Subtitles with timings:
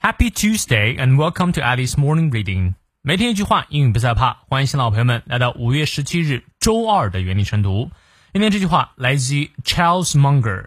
[0.00, 2.74] Happy Tuesday and welcome to Alice Morning Reading。
[3.02, 4.34] 每天一句话，英语不再怕。
[4.46, 7.90] 欢迎新老朋友们来到五月十七日周二的原力晨读。
[8.32, 10.66] 今天这句话来自于 Charles Munger，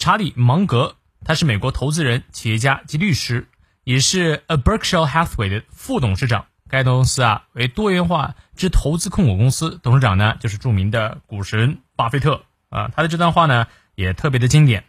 [0.00, 3.46] 查理芒格，他是美国投资人、企业家及律师，
[3.84, 6.46] 也是 A Berkshire Hathaway 的副董事长。
[6.68, 12.88] 该公司啊为多元化之投资控股公司，董事长呢就是著名的股神巴菲特啊。
[12.88, 14.82] 他的这段话呢也特别的经典。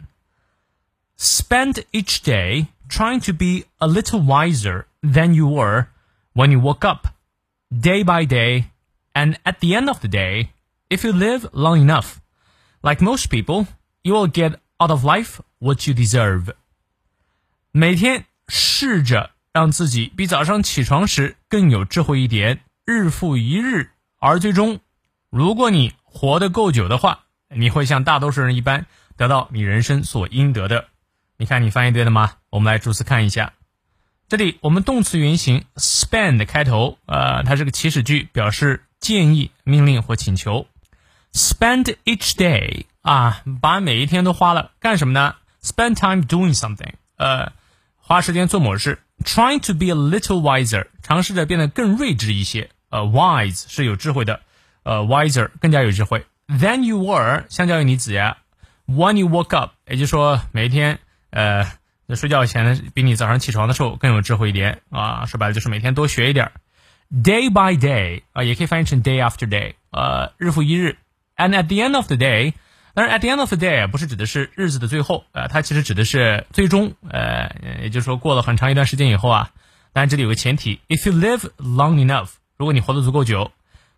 [1.21, 5.87] Spend each day trying to be a little wiser than you were
[6.33, 7.07] when you woke up,
[7.71, 8.65] day by day,
[9.13, 10.49] and at the end of the day,
[10.89, 12.19] if you live long enough,
[12.81, 13.65] like most people,
[14.03, 16.53] you will get out of life what you deserve.
[17.71, 24.79] 每天试着让自己比早上起床时更有智慧一点，日复一日，而最终，
[25.31, 30.89] 如果你活得够久的话，你会像大多数人一般得到你人生所应得的。
[31.42, 32.34] 你看，你翻译对了吗？
[32.50, 33.54] 我们来逐词看一下。
[34.28, 40.68] 这里我们动词原形 spend 开头，呃，它是个祈使句，表示建议、命令或请求。
[41.32, 45.34] Spend each day 啊，把每一天都花了干什么呢
[45.64, 47.50] ？Spend time doing something，呃，
[47.96, 49.00] 花时间做某事。
[49.24, 52.70] Trying to be a little wiser，尝试着变得更睿智一些。
[52.90, 54.42] 呃，wise 是有智慧的，
[54.84, 56.24] 呃，wiser 更加有智慧。
[56.46, 58.38] Than you were，相较于你子呀。
[58.86, 60.98] When you woke up，也就是说每一天，
[61.32, 61.66] 呃，
[62.06, 65.26] 那睡觉前，比你早上起床的时候更有智慧一点啊。
[65.26, 66.52] 说白了就是每天多学一点。
[67.10, 70.98] Day by day 啊，也可以翻译成 day after day，呃，日复一日。
[71.36, 72.52] And at the end of the day，
[72.94, 79.50] 当然 at the end of the day 不是指的是日子的最后，呃，它其实指的是最终，呃，也就是说过了很长一段时间以后啊。
[79.94, 83.50] 当然这里有个前提，if you live long enough，如果你活得足够久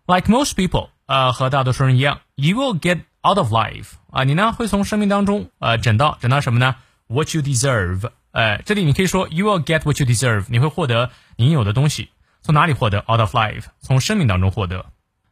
[0.07, 6.75] ，like most people，呃，和大多数人一样，you will get out of life，啊，你呢会从生命当中，呃，整到整到什么呢
[7.07, 12.09] ？What you deserve，呃，这里你可以说 you will get what you deserve，你会获得你有的东西。
[12.41, 14.85] 从哪里获得？Out of life，从生命当中获得。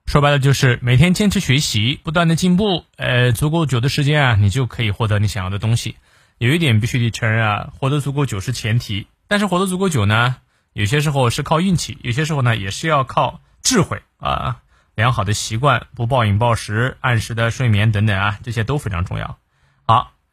[0.05, 5.95] 说白了就是每天坚持学习，不断的进步，呃，足够久的时间啊，你就可以获得你想要的东西。
[6.39, 10.37] 有一点必须得承认啊，活得足够久是前提，但是活得足够久呢，
[10.73, 14.61] 有些时候是靠运气，有些时候呢也是要靠智慧啊，
[14.95, 19.37] 良好的习惯，不暴饮暴食，按时的睡眠等等啊，这些都非常重要。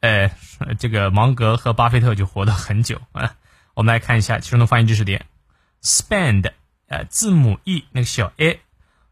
[0.00, 0.30] 呃，
[0.78, 3.34] 这个芒格和巴菲特就活得很久啊。
[3.74, 5.26] 我们来看一下其中的发音知识点：
[5.82, 6.52] spend。
[6.88, 8.60] 呃，字母 e 那个小 a，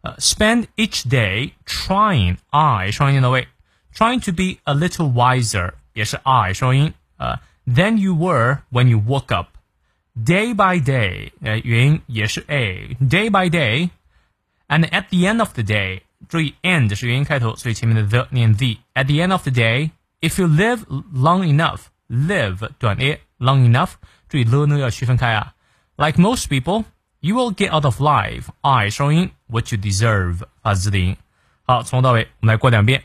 [0.02, 3.48] 呃，spend each day trying i 双音到位，
[3.92, 10.80] trying to be a little wiser 也是 i 双音，呃，than you were when you woke up。day by
[10.80, 19.06] day，呃，元音也是 a，day by day，and at the end of the day，注意 end 是元音开头，所以前面的 the 念 the，at
[19.06, 19.50] the end of the
[20.20, 23.92] day，if you live long enough，live 短 a，long enough，
[24.28, 25.54] 注意 l 呢要区分开啊，
[25.96, 28.48] like most people。You will get out of life.
[28.60, 31.16] I 收音，what you deserve 发字的音。
[31.62, 33.04] 好，从头到尾我们来过两遍。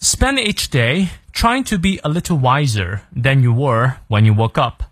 [0.00, 4.58] Spend each day trying to be a little wiser than you were when you woke
[4.58, 4.84] up,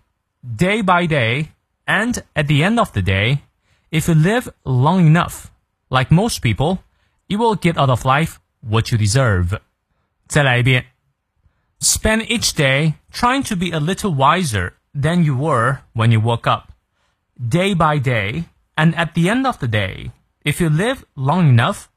[0.43, 1.47] day by day,
[1.87, 3.39] and at the end of the day,
[3.89, 5.45] if you live long enough,
[5.89, 6.83] like most people,
[7.27, 9.59] you will get out of life what you deserve.
[10.29, 10.87] 再来一遍。
[11.79, 16.71] Spend each day trying to be a little wiser than you were when you woke up
[17.37, 18.45] day by day,
[18.75, 20.11] and at the end of the day,
[20.43, 21.87] if you live long enough,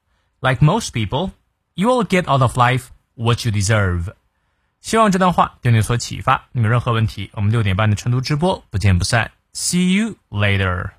[0.40, 1.30] like most people,
[1.74, 4.12] you will get out of life what you deserve.
[4.80, 6.48] 希望这段话对你有所启发。
[6.52, 9.30] 你有任何问题，我们六点半的晨读直播不见不散。
[9.52, 10.90] See you later.